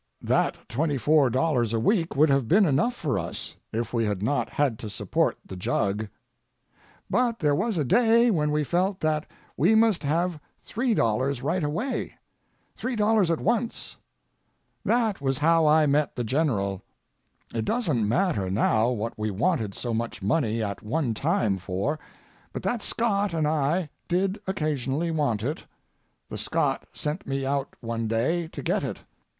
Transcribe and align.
That 0.23 0.57
$24 0.67 1.73
a 1.75 1.79
week 1.79 2.15
would 2.15 2.29
have 2.31 2.47
been 2.47 2.65
enough 2.65 2.95
for 2.95 3.19
us—if 3.19 3.93
we 3.93 4.03
had 4.03 4.23
not 4.23 4.49
had 4.49 4.79
to 4.79 4.89
support 4.89 5.37
the 5.45 5.55
jug. 5.55 6.07
But 7.07 7.37
there 7.37 7.53
was 7.53 7.77
a 7.77 7.83
day 7.83 8.31
when 8.31 8.49
we 8.49 8.63
felt 8.63 8.99
that 9.01 9.27
we 9.55 9.75
must 9.75 10.01
have 10.01 10.39
$3 10.65 11.43
right 11.43 11.63
away—$3 11.63 13.29
at 13.29 13.39
once. 13.39 13.97
That 14.83 15.21
was 15.21 15.37
how 15.37 15.67
I 15.67 15.85
met 15.85 16.15
the 16.15 16.23
General. 16.23 16.81
It 17.53 17.65
doesn't 17.65 18.09
matter 18.09 18.49
now 18.49 18.89
what 18.89 19.13
we 19.19 19.29
wanted 19.29 19.75
so 19.75 19.93
much 19.93 20.23
money 20.23 20.63
at 20.63 20.81
one 20.81 21.13
time 21.13 21.59
for, 21.59 21.99
but 22.51 22.63
that 22.63 22.81
Scot 22.81 23.35
and 23.35 23.47
I 23.47 23.87
did 24.07 24.39
occasionally 24.47 25.11
want 25.11 25.43
it. 25.43 25.63
The 26.27 26.39
Scot 26.39 26.87
sent 26.91 27.27
me 27.27 27.45
out 27.45 27.75
one 27.81 28.07
day 28.07 28.47
to 28.47 28.63
get 28.63 28.83
it. 28.83 28.97